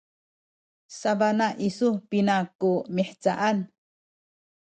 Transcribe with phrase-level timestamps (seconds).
[0.99, 3.57] sabana isu pina ku mihcaan?